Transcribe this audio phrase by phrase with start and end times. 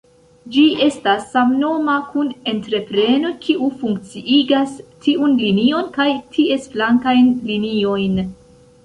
[0.53, 4.73] Ĝi estas samnoma kun entrepreno, kiu funkciigas
[5.09, 8.17] tiun linion kaj ties flankajn liniojn.